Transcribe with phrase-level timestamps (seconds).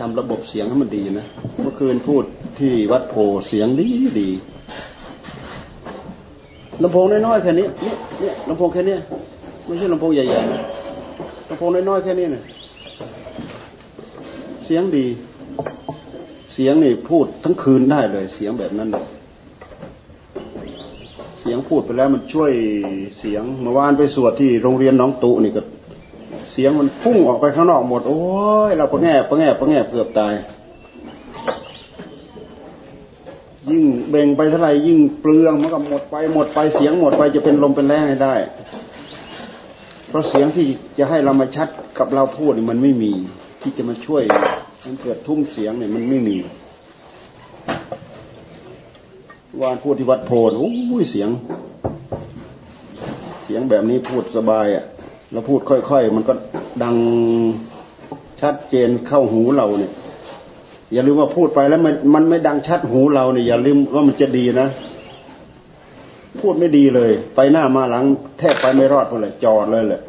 [0.00, 1.26] ทำระบบเสียงให้มันดีนะ
[1.62, 2.24] เมื่อคืนพูด
[2.58, 3.14] ที่วัดโพ
[3.48, 3.86] เสียงดี
[4.20, 4.28] ดี
[6.82, 7.92] ลำโพงน้อยๆแค่นี้นี่
[8.22, 8.96] นี่ลำโพงแค่นี้
[9.66, 12.42] ไม่ใช่ลำโพงใหญ่ๆลำโพงน้อยๆแค่นี้นะ
[14.64, 15.06] เสียงดี
[16.52, 19.04] เสียงนี่พูดทั้งคืนได้เลย เสียงแบบนั้นเลย
[21.40, 22.52] เสียงพูดไปแล้วมันช่วย
[23.18, 25.62] เสียงเมื่อวานไปสวดที่โรงเรียนน้องตุนี่ก็
[26.60, 28.20] สียงมันพุ่งออกไปข้างนอกหมด โอ้
[28.68, 30.34] ยเราปะแง่ปะแง่ปะแง่เกือบตาย
[33.70, 38.34] ยิ่งเบ่งไปเท่าไหร่ยิ่งเปลืองมันก็หมดไปหมดไปเสียงหมดไปจะเป็นลมเป็นแรงให้ได้
[40.08, 40.66] เพราะเสียงที่
[40.98, 41.68] จะให้เรามาชัด
[41.98, 43.12] กับเราพูดนี่มันไม่มี
[43.62, 44.22] ที่จะมาช่วย
[44.84, 46.36] มันเกิดทุ่มเสียงเนี่ยมันไม่มี
[49.60, 50.70] วานพูดที่วัดโพนโอ้
[51.02, 51.28] ยเสียง
[53.44, 54.84] เสียงแบบนี้พูดสบายอะ
[55.32, 56.34] เราพูดค่อยๆ มันก็
[56.82, 56.96] ดัง
[58.40, 59.92] ชัดเจนเข้าหูเราเนี่ย
[60.92, 64.68] อย่าลืมว่าพูดไปแล้วมันมันไม่ดังชัดหูเราเนี่ยอย่าลืมว่ามันจะดีนะ
[66.40, 68.04] พูดไม่ดีเลย ไปหน้ามาหลัง
[68.38, 70.02] แทบไปไม่รอดเลยจอดเลยแหละ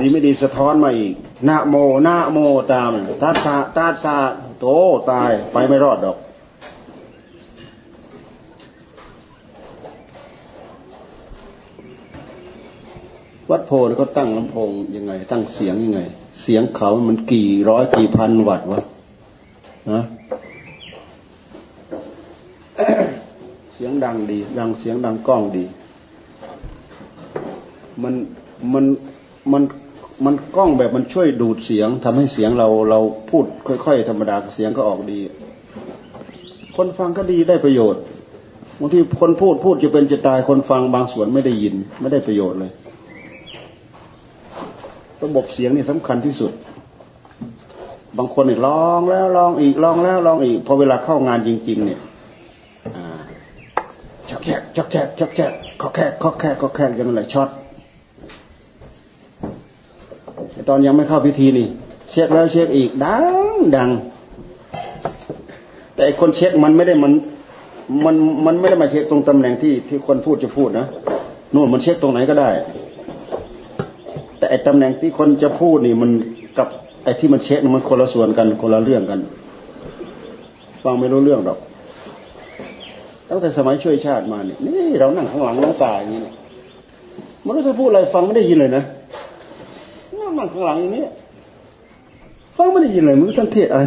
[0.00, 1.14] ดีไม่ดีสะท้อนมาอีก
[1.48, 2.38] นาโมนาโม
[2.72, 2.90] ตาม
[3.22, 4.16] ตาซาตาซา
[4.60, 4.66] โต
[5.10, 6.16] ตายไปไม่รอดดอก
[13.50, 16.00] วัดโพนเขาตั้งลำโพงยังไง ตั้งเสียงยังไง
[16.42, 18.80] เสียงเขามันกี่ร้อยกี่พันวัตต์วะ
[19.92, 20.02] นะ
[23.74, 25.64] เสียงดังดี ดังเสียงดังกล้องดี
[28.02, 28.14] มัน
[28.72, 28.84] มัน
[29.52, 29.62] มัน
[30.24, 35.18] มันกล้องแบบมันช่วยดูดเสียงทำให้เสียงเราเราพูดค่อยๆธรรมดาเสียงก็ออกดี
[36.76, 38.02] คนฟังก็ดีได้ประโยชน์
[38.80, 42.72] บางทีคนพูดพูดจะเป็นจะตายคนฟังบางส่วนไม่ได้ยิน ไม่ได้ประโยชน์เลย
[45.24, 46.52] ระบบเสียงนี่สำคัญที่สุด
[48.16, 52.00] บางคนเนี่ยลองแล้วลองอีกลองแล้วลองอีกพอเวลาเข้างานจริง ๆ เนี่ย
[54.30, 57.48] ชักแคกชักแคกชักแคกขอแคกขอแคกขอแคกยังไงช็อต
[60.68, 61.66] ตอนยังไม่เข้าพิธีนี่
[62.10, 63.18] เช็คแล้วเช็คอีกดั
[63.52, 63.90] งดัง
[65.96, 67.12] แต่คนเช็คมันไม่ได้มัน
[68.04, 68.14] มัน
[68.46, 70.86] มันไม่ได้มาเช็คตรงตำแหน่งที่ที่คนพูดจะพูดนะ
[71.54, 72.50] นู่นมันเช็คตรงไหนก็ได้
[74.46, 76.10] แต่ไอ้ตำแหน่งที่คนจะพูดนี่มัน
[76.58, 76.68] กับ
[77.04, 79.20] ไอ้ที่มันเช็คมันคนละส่วนกันคนละเรื่องกัน
[80.82, 81.58] ฟังไม่รู้เรื่องหรอก
[83.28, 86.20] ตั้งแต่สมัยช่วยชาติมาเนี่ยนี่เรานั่งข้างหลังน้องตายอย่างนี้
[87.44, 88.84] มันรู้จะพูดอะไรฟังไม่ได้ยินเลยนะ
[90.18, 91.06] นั่งข้างหลังอย่างนี้
[92.56, 93.84] ฟังไม่ได้ยินเลยมันสังเกตอะไร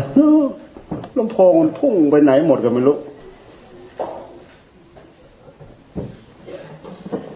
[1.18, 2.98] ลำโพงมันพุ่งไปไหนหมดกันไม่รู้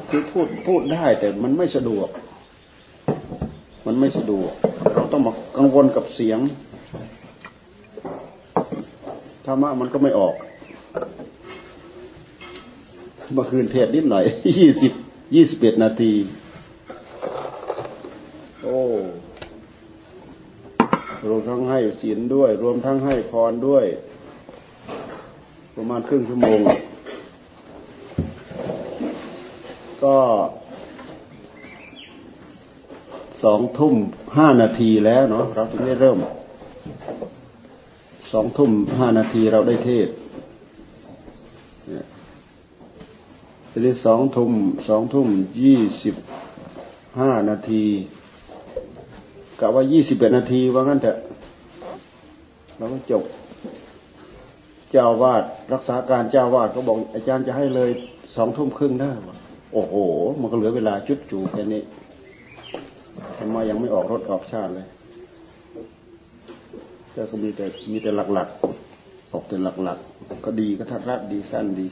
[0.10, 2.10] คือพูดพูดได้แต่มันไม่สะดวก
[3.86, 4.52] มันไม่สะดวก
[4.94, 6.40] เราต้องมากังวลกับเสียง
[9.46, 10.34] ธรรมะมันก็ไม่ออก
[13.34, 14.24] เมื่อคืนเทศนิดหน่อย
[14.58, 14.92] ยี่สิบ
[15.36, 16.14] ยี่สิบเอ็ดนาที
[18.64, 18.80] โอ้
[21.30, 23.86] รวมทั้งให้ศีลด้วย รวมทั้งให้พรด้วย
[25.76, 26.60] ประมาณครึ่งชั่วโมง
[30.04, 30.18] ก็
[33.44, 33.96] สองทุ่ม
[34.38, 36.18] ห้านาทีแล้วเนาะเราถึงได้เริ่ม
[38.32, 40.08] สองทุ่มห้านาทีเราได้เทศ
[43.70, 44.52] ทีนี้สองทุ่ม
[44.90, 45.28] สองทุ่ม
[45.64, 46.16] ยี่สิบ
[47.20, 47.84] ห้านาที
[49.60, 51.18] กะว่ายี่สิบเอ็ดนาทีว่างั้นเถอะ
[52.78, 53.24] เราก็จบ
[54.92, 55.44] เจ้าวาด
[55.74, 57.90] รักษาการเจ้าวาดก็บอกอาจารย์จะให้เลย
[58.36, 59.12] สองทุ่มครึ่งได้
[59.74, 59.94] โอ้โห
[60.40, 61.82] มันก็เหลือเวลาจุดจูแค่นี้
[63.40, 64.88] ทำไมยังไม่ออกรถออกชาติเลย
[67.32, 71.88] ก็มีแต่มีแต่หลักๆออกแต่หลักๆก็ดีก็ทัดรัดดีสั้นดี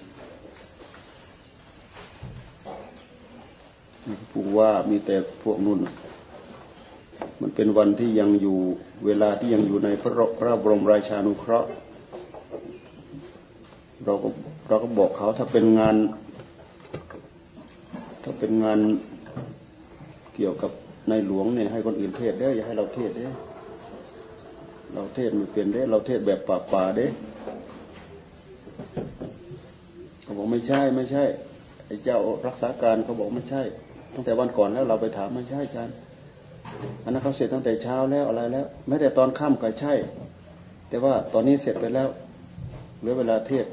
[4.32, 5.80] ผูกว่ามีแต่พวกนุ่น
[7.42, 8.58] มันเป็นวันที่ยังอยู่
[9.06, 11.70] เวลาที่ยังอยู่ในพระพระบรมราชานุเคราะห์
[14.06, 14.30] เราก็
[14.68, 15.96] เราก็บอกเขาถ้าเป็นงาน
[18.24, 18.80] ถ้าเป็นงาน
[20.36, 20.72] เกี่ยวกับ
[21.12, 23.28] ในหลวงเนี่ยให้คนอื่นเทศได้อย่าให้เราเทศได้
[24.94, 27.06] เราเทศมันเปลี่ยนได้เราเทศแบบป่าป่าได้
[30.24, 31.24] เขาบอกไม่ใช่ไม่ใช่
[31.88, 32.18] ไอ้เจ้า
[32.48, 33.62] รักษาการเขาบอกไม่ใช่
[34.14, 35.96] ตั้งแต่วันก่อนแล้วเราไปถามไม่ใช่อาจารย์
[37.04, 39.94] อันนั้นเขาเสร็จตั้งแต่เช้าแล้วอะไรแล้วแม้แต่ตอนค่ำก็ใช่
[40.90, 42.08] แต่ว่าตอนนี้เสร็จไปแล้ว
[43.00, 43.66] เหลือเวลาเทศ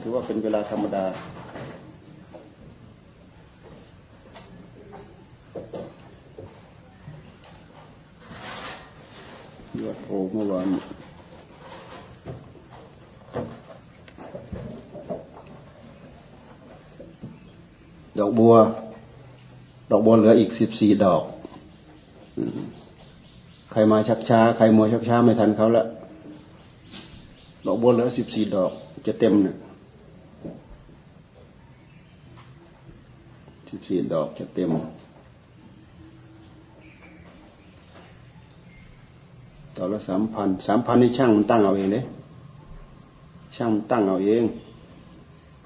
[0.00, 1.04] ถือว่าเป็นเวลาธรรมดา
[9.72, 10.66] ที่วัดโพเมื่อวาน
[18.18, 18.54] ดอกบัว
[19.90, 21.22] ดอกบัวเหลืออีกสิบสี่ดอก
[23.72, 25.84] ใครมาชักช้า ใครมัวชักช้าไม่ทันเขาละ
[27.66, 28.72] ดอกบัวเหลือสิบสี่ดอก
[29.06, 29.56] จะเต็มเนี่ย
[33.70, 34.72] สิบสี่ดอกจะเต็ม
[39.76, 42.04] ต่อละ สามพันสามพันนี่ช่างมันตั้งเอาเองเนี่ย
[43.56, 44.44] ช่างมันตั้งเอาเอง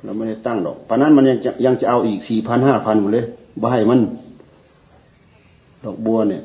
[0.05, 3.25] เราไม่ได้ตั้งดอกปานนั้นมันยังจะยังจะเอาอีกสี่พันห้าพันหมดเลย
[3.61, 4.01] บ่ให้มัน
[5.85, 6.43] ดอกบัวเนี่ย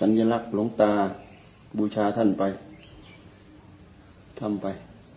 [0.00, 0.90] สัญลักษณ์หลวงตา
[1.78, 2.42] บูชาท่านไป
[4.40, 4.66] ทำไป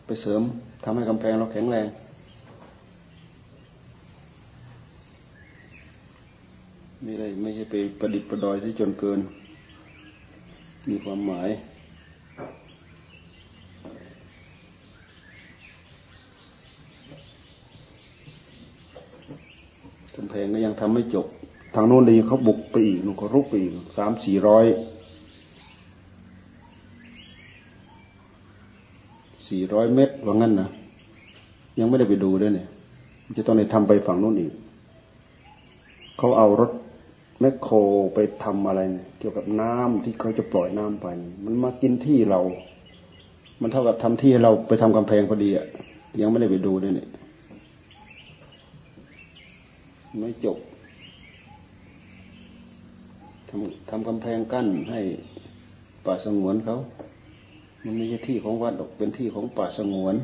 [0.06, 0.42] ไปเสริม
[0.84, 1.86] ทำให้กำแพงเราแข็งแรง
[7.06, 9.20] ไม่ได้ไม่ใช่ไปประดิษฐ์ประดอยที่จนเกิน
[10.90, 11.50] มีความหมาย
[20.16, 21.26] กำแพงก็ยังทำไม่จบ
[21.76, 24.66] ทางโน้นเลยเขาบุกไปอีกนู่นเขารุกไปอีกสามสี่ร้อย
[29.48, 30.68] สี่ร้อยเมตรว่างั้นนะ
[31.80, 32.68] ยังไม่ได้ไปดูด้วยเนี่ย
[33.38, 34.52] จะต้องไปทำไปฝั่งโน้นอีก
[36.20, 36.72] เขาเอารถ
[37.46, 37.76] แมคโคร
[38.16, 41.08] ไปทำอะไรเนี่ยเกี่ยวกับน้ำที่เขาจะปล่อยน้ำไป
[41.46, 42.42] มันมากินที่เรา
[43.62, 45.68] มันเท่ากับทำที่เราไปทำกำแพงพอดีอะ
[46.22, 47.10] ยังไม่ได้ไปดูด้วยเนี่ย
[50.20, 50.58] ไม่จบ
[53.50, 55.02] ทำทำกำแพงกั้นให้
[56.06, 56.78] ป่าสงวนเขา
[57.84, 60.16] มันไม่ใช่ที่ของวัดหรอกเป็นที่ของป่าสงวน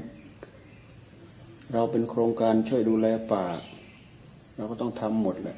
[1.73, 3.45] เราเป็นโครงการช่วยดูแลป่า
[4.55, 5.57] เราก็ต้องทำหมดแหละ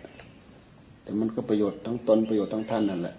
[1.04, 3.16] แต่มันก็ประโยชน์ทั้งตนประโยชน์ทั้งท่านนั่นแหละ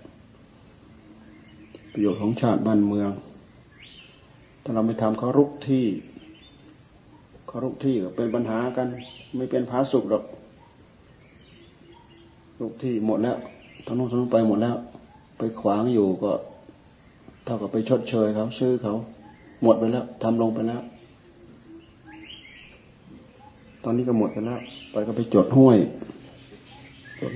[1.93, 3.11] ประโยชน์ของชาติบ้านเมือง
[4.63, 5.85] ถ้าเราไม่ทำเขารุกที่
[7.47, 8.87] เขารุกที่ก็เป็นปัญหากัน
[9.37, 10.25] ไม่เป็นผาสุกหรอก
[12.61, 13.37] รุกที่หมดแล้ว
[13.87, 14.77] ทั้งนู้นทั้งนู้นไปหมดแล้ว
[15.39, 16.33] ไปขวางอยู่ก็
[17.45, 18.95] เท่ากับไปชดเชยเขาซื้อเขา
[19.63, 20.83] หมดไปแล้วทำลงไปแล้ว
[23.85, 24.61] ตอนนี้ก็หมดไปแล้ว
[24.93, 25.79] ไปก็ไปจดห้วย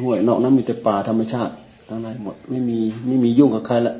[0.03, 1.53] ห้วยนอกนั้นมีแต่ป่าธรรมชาติ
[1.89, 3.95] ทั้งนั้นหมดไม่มีไม่มียุ่งกับใครละ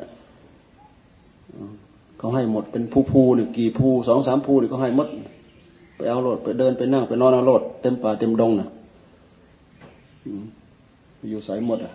[2.19, 5.09] เขาให้หมดเป็นผู้ภูหนึ่งกี่ภูสองสามภูนี่เขาให้หมด
[5.97, 8.69] ไปเอาโลดไปเดินไปนั่งไปนอนเอาโลดเต็มป่าเต็มดงนะ่ะ
[11.29, 11.93] อยู่สายหมดอะ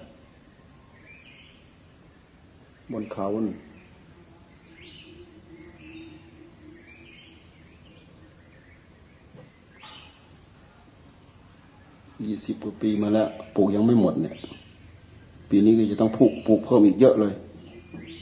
[2.91, 3.55] บนเขาน่
[12.27, 14.35] ยี่สิบกว่าปีมาแล้วปลูกยังไม่หมดเนี่ย
[15.49, 17.33] ปีนี้ก็จะต้องปลูกปลูกเพิ่มอีกเยอะเลย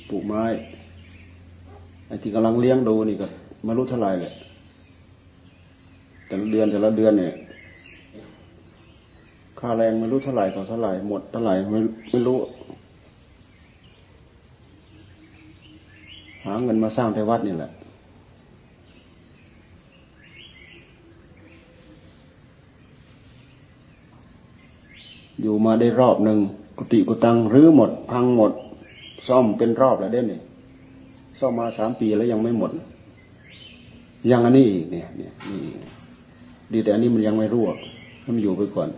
[0.09, 0.43] ปลูกไม้
[2.07, 3.27] ไอ้ที่กำลังเลี้ยงดูนี่ก็
[3.63, 4.33] ไม่รู้เท่าไหร่เลย
[6.27, 7.33] แต่ละเดือนแต่ละเดือนเนี่ย
[9.59, 11.79] ค่าแรงไม่รู้เท่าไหร่ต่อเท่าไหร่หมดเท่าไหร่ไม่
[12.11, 12.37] ไม่รู้
[16.45, 17.71] หาเงินมาสร้างแต่วัดนี่แหละ
[25.41, 26.39] อยู่มาได้รอบหนึ่ง
[26.77, 28.51] กุฏิกุตังรื้อหมด พังหมด
[29.27, 30.41] ซ่อมเป็นรอบแล้วเด้เนี่ย
[31.39, 32.71] ซ่อมมาสามปีแล้วยังไม่หมด
[34.31, 35.59] ยังอันนี้อีกเนี่ยเนี่ยนี่
[36.71, 37.69] ดีแต่อันนี้มันยังไม่รั่ว
[38.25, 38.89] มันอยู่ไปก่อน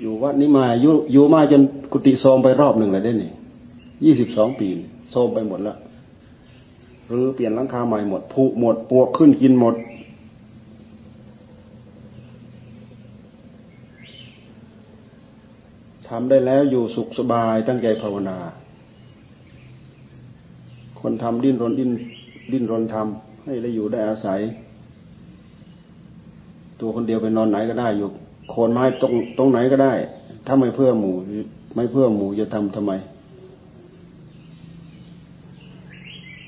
[0.00, 3.32] อยู่วัดนี้มาอยู่อยู่มาจนกุฏิโทมไปรอบหนึ่งแล้วเด้เนี่ย
[4.04, 4.68] ยี่สิบสองปี
[5.10, 5.76] โทมไปหมดแล้ว
[7.08, 9.74] หรือเปลี่ยนหลังคาใหม่หมดผุหมดปวกขึ้นกินหมด
[16.10, 18.38] ทำได้แล้วอยู่สุขสบายตั้งใจภาวนา
[21.00, 21.90] คนทำดิ้นรนดิ้น
[22.52, 24.40] ดิ้นรนทำให้ได้อยู่ได้อาศัย
[26.80, 28.08] ตัวคนเดียวไปนอนไหนก็ได้อยู่
[28.50, 29.92] โคนไม้ตรงตรงไหนก็ได้
[30.46, 31.14] ถ้าไม่เพื่อหมู่
[31.74, 32.92] ไม่เพื่อหมู่จะทำทำไม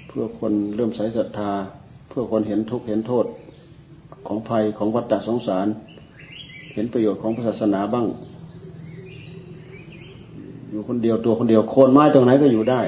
[0.09, 1.51] เพื่อคนเริ่มใส่ศรัทธา
[2.09, 3.27] เพื่อคนเห็นทุกข์เห็นโทษ
[4.27, 5.67] ของภัยของวัฏฏะสงสาร
[6.75, 8.07] เห็นประโยชน์ของศาสนาบ้าง
[10.73, 12.81] อยู่คนเดียวตัวคนเดียวโคนไม้ตรงไหนก็อยู่ได้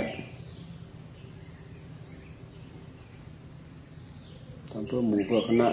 [4.70, 5.68] ทำเพื่อหมู่เพื่อคณะ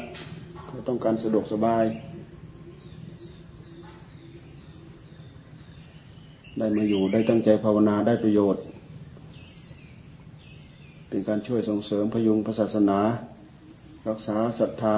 [0.70, 1.84] ก็ต้องการสะดวกสบาย
[6.58, 8.62] ได้มาอยู่ได้ตั้งใจภาวนาได้ประโยชน์
[11.10, 13.00] เป็นการช่วยส่งเสริมพยุงศาสนา
[14.08, 14.98] รักษาศรัทธา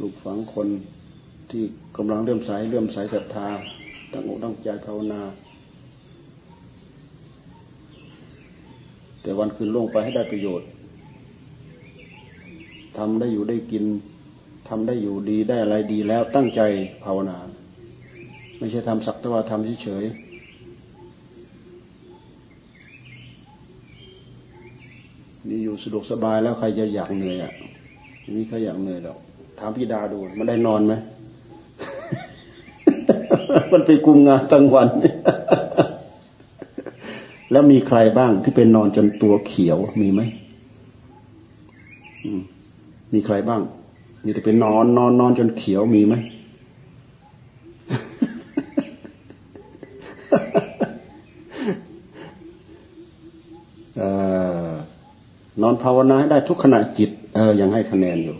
[0.00, 0.68] ลูกฝังคน
[1.52, 1.64] ที่
[1.96, 3.48] กำลังเลื่อมใสเลื่อมใสศรัทธา
[4.12, 5.22] ตั้งอกตั้งใจภาวนา
[9.22, 10.68] แต่วันคืนล่วงไปให้ได้ประโยชน์
[12.96, 13.84] ทำได้อยู่ได้กิน
[14.68, 16.60] ทำได้อยู่ดีได้อะไรดีแล้วตั้งใจ
[17.04, 17.38] ภาวนา
[18.58, 20.04] ไม่ใช่ทำสักแต่ว่าทำเฉย
[25.48, 27.52] นี่อยู่สะดวกสบายแล้วใครจะอยากเหนื่อยอะ
[28.24, 29.18] ม่มีใครอยากเหนื่อยหรอก
[29.58, 30.94] ถามพี่ดาดูมันได้นอนไหม
[33.72, 34.88] มันไปกุมงานตั้งวัน
[37.52, 40.20] แล้วมีใครบ้างที่เป็นนอนจนตัวเขียวมีไหม
[43.14, 43.60] มีใครบ้าง
[44.24, 46.14] มีแต่เป็นนอนนอนนอนจนเขียวมีไหม
[55.62, 58.36] นอนภาวนาให้ได้ทุกขณะจิต เออยังให้คะแนนอยู่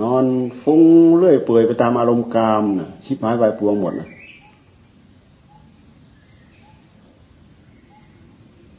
[0.00, 0.24] นอน
[0.62, 0.82] ฟุ้ง
[1.16, 4.08] เรื่อยเปื่อยไปตามอารมณ์กามนะชิบหายไปปวงหมดนะ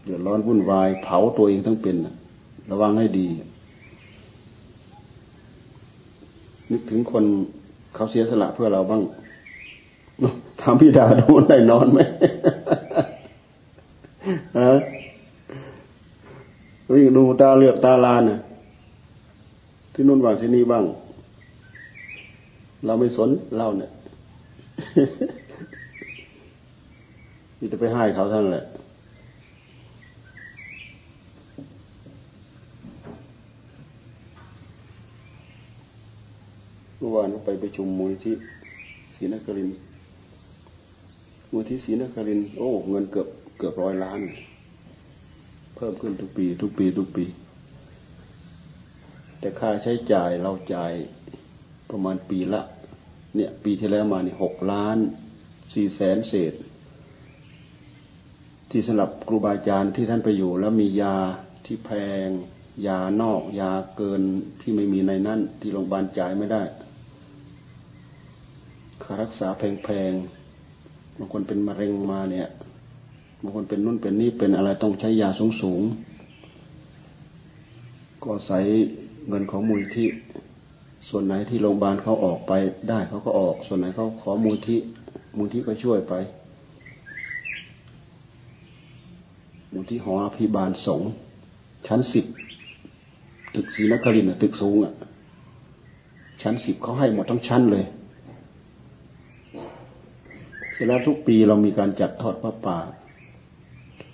[0.04, 2.14] เดือดร้อนวุ่นวาย เผาตัวเองทั้งเป็นนะ
[2.72, 3.28] ระวังให้ดี
[6.72, 7.24] นึกถึงคน
[7.96, 9.02] เขาเสียสละเพื่อเราบ้าง
[10.62, 12.00] ถามพี่ดาดูได้นอนไหม
[14.60, 14.72] ฮะ
[16.94, 18.40] วิ่งดูตาเลือกตาลานน่ะ
[19.94, 20.84] ที่นู่นบ้างที่นี่บ้าง
[22.86, 23.92] เราไม่สนเล่าเนี่ย
[27.60, 28.64] มีแต่ไปให้เขาท่านแหละ
[36.98, 38.34] เมื่อวานไปประชุมมูลที่
[39.16, 39.70] ศรีนคริน
[41.52, 44.20] มูลที่ศรีนครินโอ้ เงินเกือบเกือบร้อยล้าน
[45.76, 47.26] เพิ่มขึ้นทุกปี ทุกปี ทุกปี
[49.40, 50.94] แต่ค่าใช้จ่ายเราจ่าย
[51.90, 52.62] ประมาณปีละ
[53.36, 54.98] เนี่ย ปีที่แล้วมาเนี่ยหกล้าน
[55.74, 56.54] สี่แสนเศษ
[58.70, 61.16] ที่สำหรับครูบาอาจารย์ที่ท่านไปอยู่ แล้วมียา
[61.66, 61.90] ที่แพ
[62.26, 62.28] ง
[62.88, 64.22] ยานอก ยาเกิน
[64.62, 66.64] ที่ไม่มีในนั้นที่โรงพยาบาลจ่ายไม่ได้
[69.04, 72.48] ค่ารักษาแพงๆบางคนเป็นมะเร็งมาเนี่ย
[73.42, 75.30] บางคนเป็นนุ่นเป็นนี่เป็นอะไรต้องใช้ยา
[75.62, 78.60] สูงๆก็ใส่
[79.28, 80.08] เงินของมูลที่
[81.08, 82.54] ส่วนไหนที่โรงพยาบาลเขาออกไป
[82.90, 84.80] ได้เขาก็ออก ส่วนไหนเขาขอมูลที่
[85.38, 86.14] มูลที่ก็ช่วยไป
[89.74, 91.02] มูลที่หออภิบาลสง
[91.88, 92.26] ชั้นสิบ
[93.56, 94.94] ตึกศรีนครินทร์ตึกสูงอะ
[96.42, 97.86] ชั้นสิบเขาให้หมดทั้งชั้นเลย
[100.80, 102.80] ร็จแล้วทุกปีเรามีการจัดทอดพระป่า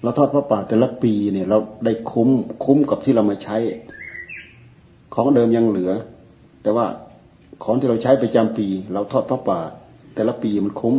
[0.02, 2.30] เราทอดพระป่าแต่ละปีเนี่ย เราได้คุ้ม
[2.66, 3.58] คุ้มกับที่เรามาใช้
[5.14, 5.92] ของเดิมยังเหลือ
[6.66, 6.88] แต่ว่า
[7.64, 9.60] ของที่เราใช้ประจำปี เราทอดพระป่า
[10.16, 10.96] แต่ละปีมันคุ้ม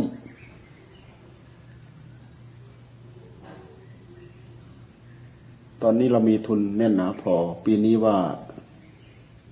[5.83, 7.33] ตอนนี้เรามีทุนแน่นหนาพอ
[7.65, 8.17] ปีนี้ว่า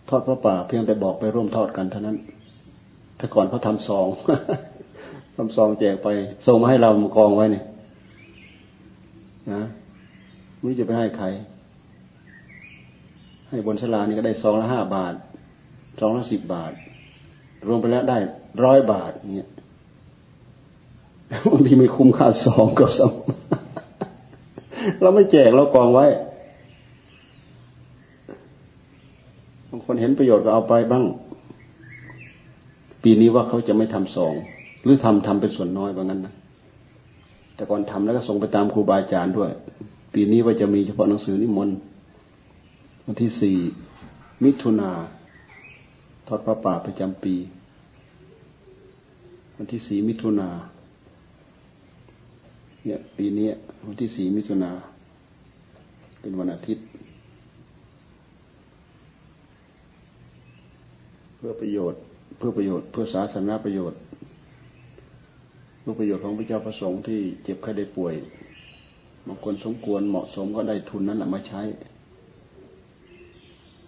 [0.09, 2.17] ทอดพระป่า เพียงแต่บอกไปร่วมทอดกันเท่านั้น
[3.17, 4.07] แต่ก่อนเขาทำซอง
[5.35, 6.07] ทำซองแจกไป
[6.47, 7.65] ส่งมาให้เรามากองไว้เนี่ย
[9.51, 9.61] นะ
[10.61, 11.25] ไม่จะไปให้ใคร
[13.49, 15.15] ให้บนสลานี่ก็ได้ซองละห้าบาท
[15.99, 16.73] ซองละสิบบาท
[17.67, 18.17] รวมไปแล้วได้
[18.63, 19.49] ร้อยบาทเนี่ย
[21.51, 23.13] บางทีไม่คุ้มค่าซองก็สม
[25.01, 26.05] เราไม่แจกเรากองไว้
[29.69, 31.05] บางคนเห็นประโยชน์ก็เอาไปบ้าง
[33.03, 34.33] ปีนี้ว่าเขาจะไม่ทำซอง
[34.83, 36.33] หรือทำทำเป็นส่วนน้อยว่างั้นนะ
[37.55, 39.49] แต่ก่อนทำแล้วก็ส่งไปตามครูบาอาจารย์ด้วย
[40.13, 41.77] ปีนี้ว่าจะมีเฉพาะหนังสือนิมนต์
[43.05, 43.57] วันที่สี่
[44.43, 44.91] มิถุนา
[46.27, 47.35] ทอดพระป่าประจำปี
[49.55, 50.49] วันที่สี่มิถุนา
[52.83, 53.47] เนี่ยปีนี้
[53.85, 54.71] วันที่สี่มิถุนา
[56.21, 56.83] เป็นวันอาทิตย์
[61.35, 61.99] เพื่อประโยชน์
[62.37, 63.99] เพื่อประโยชน์เพื่อสาธารณประโยชน์
[65.83, 68.15] รูปประโยชน์ของพระเจ้าประสงค์ที่เจ็บไข้ได้ป่วย
[69.27, 71.61] บางคนสมควรเหมาะสมก็ได้ทุนนั้นแหละมาใช้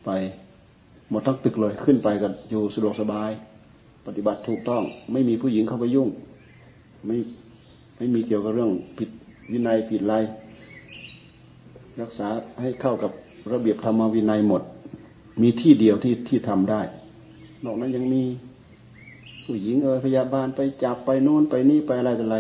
[0.06, 0.10] ไป
[1.10, 3.32] หมดทั้งตึกเลยขึ้นไปกันอยู่สะดวกสบาย
[4.06, 6.10] ปฏิบัติถูกต้อง ไม่มีผู้หญิงเข้าไปยุ่ง
[7.06, 7.16] ไม่
[7.98, 9.10] ไม่มีเกี่ยวกับเรื่องผิด
[9.52, 10.14] วินัยผิดไร
[12.02, 12.28] รักษา
[12.62, 13.12] ให้เข้ากับ
[13.54, 14.62] ระเบียบธรรมวินัยหมด
[15.42, 16.82] มีที่เดียวที่ที่ทำได้
[17.66, 18.24] นอกนั้นยังมี
[19.44, 22.38] ผู้หญิงเออพยาบาลไปจับไปโน่นไปนี่ไปอะไรต่ออะไร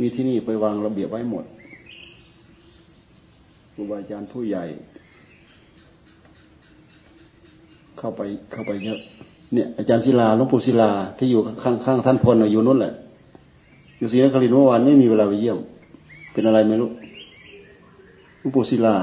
[0.00, 1.44] มีที่นี่ไปวางระเบียบไว้หมด
[3.72, 4.64] ครูบาอาจารย์ผู้ใหญ่
[7.98, 8.20] เข้าไป
[8.52, 8.98] เข้าไปเยอะ
[9.52, 12.92] เนี่ยอาจารย์ศิลาหลวงปู่ศิลาที่อยู่ข้างข้างท่านพลอยู่นู้นแหละ
[13.98, 15.58] อยู่ศรีนครินทร์เมื่อวานไม่มีเวลาไปเยี่ยม
[16.32, 16.90] เป็นอะไรไม่รู้
[18.38, 18.94] หลวงปู่ศิลา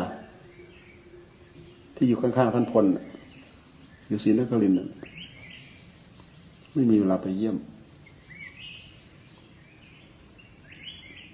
[1.95, 2.85] ที่อยู่ข้างๆท่านพล
[4.07, 4.77] อยู่ศรีนครินทร์
[6.73, 7.55] ไม่มีเวลาไปเยี่ยม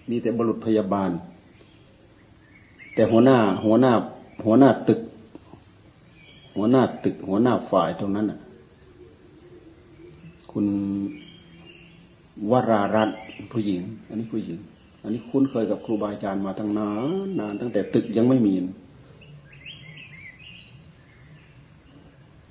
[0.09, 1.11] มีแต่บุรุษพยาบาล
[2.93, 3.91] แต่หัวหน้า หัวหน้า
[4.45, 4.99] หัวหน้าตึก
[6.55, 8.39] หัวหน้าตึกหัวหน้าฝ่ายตรงนั้นน่ะ
[10.51, 10.65] คุณ
[12.51, 13.17] วรารัตน์
[13.51, 14.57] ผู้หญิง อันนี้ผู้หญิง
[15.03, 16.89] อันนี้คุ้นเคยกับครูบาอาจารย์มาตั้งนา
[17.25, 18.53] นนานตั้งแต่ตึกยังไม่มี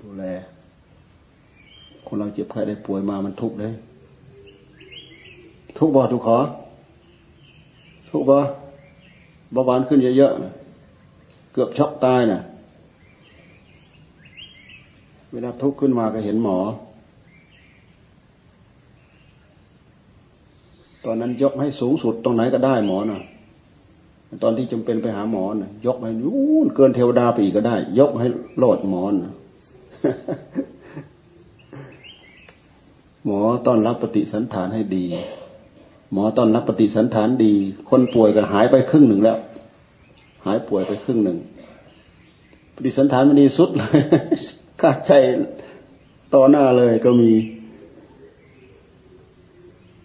[0.01, 0.25] ดูแล
[2.07, 3.73] คนเราเจ็บไข้ได้ป่วยมามันทุกข์เลย
[5.79, 6.39] ทุกข์บ่ทุกขอ
[8.11, 8.39] ทุกข์บ่
[9.53, 12.41] เบาหวานขึ้นเยอะๆเกือบช็อกตายนะ่ะ
[15.33, 16.59] เวลาทุกข์ขึ้นมาก็เห็นหมอ
[21.05, 23.21] ตอนนั้นยกให้สูงสุดตรงไหนก็ได้หมอนะ่ะ
[24.43, 28.27] ตอนที่จำเป็นไปหาหมอนะ่ะ ยกให้นู่นเกินเทวดาไปอีกก็ได้ ยกให้
[28.59, 29.35] โลดหมอนนะ
[33.25, 35.05] หมอต้อนรับปฏิสันฐานให้ดี
[36.13, 37.53] หมอต้อนรับปฏิสันฐานดี
[37.91, 39.39] คนป่วยก็หายไปครึ่งหนึ่งแล้ว
[40.47, 41.39] หายป่วยไปครึ่งหนึ่ง
[42.75, 44.01] ปฏิสันฐานมันดีสุดเลย
[44.83, 45.13] กาใจ
[46.35, 47.33] ต่อหน้าเลยก็มี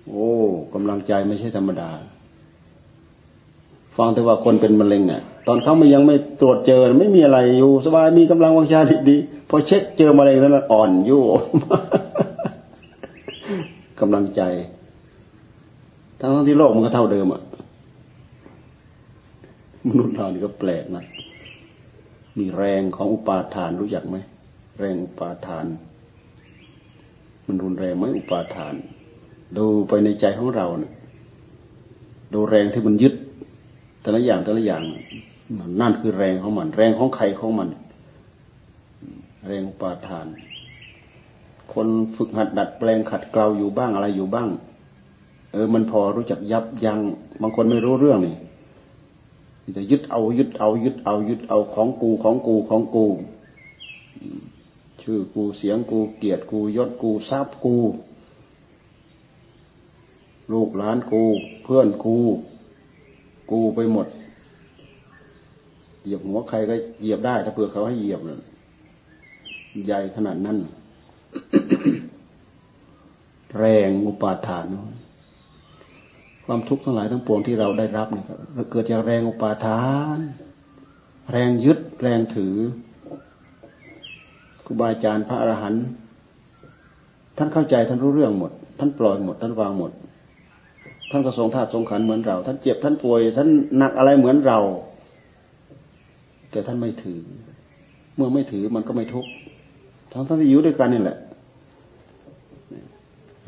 [0.08, 0.30] โอ้
[0.74, 1.90] กำลังใจไม่ใช่ธรรมดา
[3.98, 8.80] ฟังแต่ว่าคนเป็นมะเร็งอะตอนเขาม่ยังไม่ตรวจเจอ ไม่มีอะไรอยู่ สบายมีกำลังวังชา
[9.10, 9.18] ดี
[9.50, 11.22] พอเช็คเจอมะเร็งแล้วอ่อนยู่
[14.00, 14.42] กำลังใจ
[16.20, 17.42] ทั้งทั้งที่โลกมันก็เท่าเดิมอะ
[19.88, 21.04] มนุษย์เรานี่ก็แปลกนะ
[22.38, 24.18] มีแรงของอุปาทานรู้จักไหม
[24.80, 25.66] แรงอุปาทาน
[27.46, 28.74] มันรุนแรงไหมอุปาทาน
[29.58, 30.94] ดูไปในใจของเราเนะ
[32.34, 33.14] ดูแรงที่มันยึด
[34.02, 34.82] แต่ละอย่างแต่ละอย่าง
[35.82, 37.70] นั่นคือแรงของมัน แรงของใครของมัน
[39.48, 40.28] แรงอุปาทาน
[41.74, 44.50] คนฝึกหัดดัดแปลงขัดเกลาอยู่บ้างอะไรอยู่บ้าง
[45.52, 47.00] เออ มันพอรู้จักยับยัง้ง
[47.42, 48.36] บางคนไม่รู้เรื่องนี่
[49.78, 53.06] จะยึดเอายึดเอายึดเอายึดเอาของกูของกูของกู
[55.06, 57.76] ชื่อกูเสียงกูเกียรติกูยศกูทรัพย์กู
[60.54, 61.24] ลูกหลานกู
[61.64, 62.18] เพื่อนกู
[63.52, 64.08] กูไปหมด
[66.04, 68.40] เหยียบหัวใครก็เหยียบได้ถ้าเผื่อเขาให้เหยียบเลย
[69.86, 70.58] ใหญ่ขนาดนั้น
[73.58, 74.66] แรงอุปาทาน
[76.46, 78.26] ความทุกข์ทั้งหลายทั้งปวงที่เราได้รับเนี่ย
[78.72, 79.84] เกิดจากแรงอุปาทา
[80.18, 80.20] น
[81.32, 82.56] แรงยึดแรงถือ
[84.66, 85.84] ครูบาอาจารย์พระอรหันต์
[87.38, 89.92] ท่านเข้าใจท่านรู้เรื่องหมด ท่านปล่อยหมด ท่านวางหมด
[91.12, 94.60] ท่านก็ทรงธาตุทรงขันเหมือนเรา ท่านเจ็บท่านป่วย ท่านหนักอะไรเหมือนเรา
[96.52, 97.22] แต่ท่านไม่ถือ
[98.16, 99.30] เมื่อไม่ถือมันก็ไม่ทุกข์
[100.12, 101.18] ทั้งท่านที่อยู่ด้วยกันนี่แหละ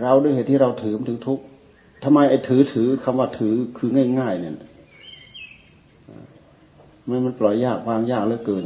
[0.01, 1.43] เราด้วยเหตุที่เราถือมันถึงทุกข์
[2.03, 4.53] ทำไมไอ้ถือถือคำว่าถือคือง่าย ๆ เนี่ย
[7.07, 8.65] มันมันปล่อยยากวางยากเหลือเกิน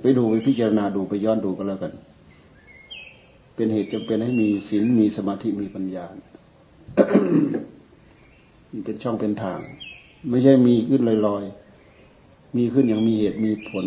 [0.00, 1.92] ไปดูไปพิจารณาดูไปย้อนดูก็แล้วกัน
[3.54, 6.04] เป็นเหตุจำเป็นให้มีศีลมีสมาธิมีปัญญา
[8.84, 9.58] เป็นช่องเป็นทาง
[10.30, 13.86] ไม่ใช่มีขึ้นลอยๆ มีขึ้นอย่างมีเหตุมีผล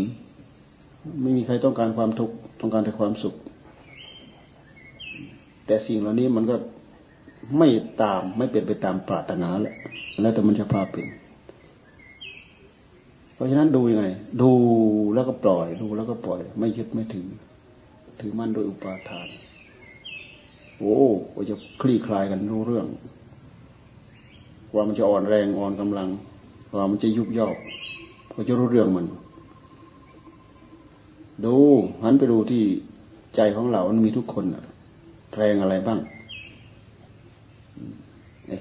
[1.21, 3.35] ไม่มีใครต้องการความทุกข์ต้องการแต่ความสุข
[5.65, 6.55] แต่สิ่งเหล่านี้มันก็
[7.57, 7.67] ไม่
[8.01, 9.75] ตามไม่เป็นไปตามปรารถนาแหละ
[10.21, 11.05] แล้วแต่มันจะพาเป็น
[13.41, 14.05] ราะฉะนั้นดูยังไง
[14.41, 14.51] ดู
[15.13, 17.27] แล้วก็ปล่อย ดูแล้วก็ปล่อย ไม่ยึดไม่ถือ
[18.19, 19.27] ถือมั่นโดยอุปาทาน
[20.77, 20.97] โอ้
[21.33, 22.85] ก็จะคลี่คลายกันรู้เรื่อง
[24.73, 26.07] ว่ามันจะอ่อนแรงอ่อนกำลัง
[26.75, 27.55] ว่ามันจะยุบยอก
[28.33, 29.05] ก็จะรู้เรื่องมัน
[31.45, 31.55] ดู
[32.03, 32.63] หันไปดูที่
[33.35, 34.63] ใจของเรา มันมีทุกคนอะ
[35.35, 35.99] แรงอะไรบ้าง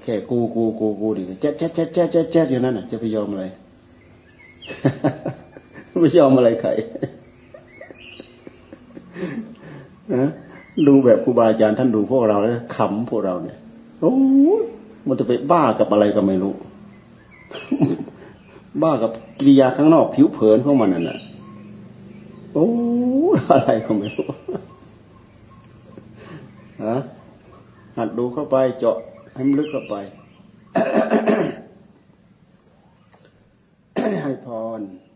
[0.03, 3.45] แค่กูกูกูกูดิเจ๊ดเจ๊ดเจ๊ดเจ๊ดเจ๊ดเจ๊ดอยู่นั่นน่ะ จะไปยอมอะไร
[5.99, 6.69] ไม่ยอมอะไรใคร
[10.87, 13.57] ดูแบบครูบาอาจารย์ท่านดูพวกเราแล้วขำพวกเราเนี่ย
[14.01, 14.15] โอ้
[15.07, 16.53] มันจะไปบ้ากับอะไรก็ไม่รู้
[18.83, 21.19] บ้ากับกิริยาข้างนอกผิวเผินของมันนั่นแหละ
[22.53, 22.67] โอ้
[23.51, 24.27] อะไรก็ไม่รู้
[26.85, 26.95] ฮะ
[27.97, 28.97] หัดดูเข้าไปเจาะ
[29.33, 29.95] ให้มันลึกเข้าไป
[34.81, 35.10] one.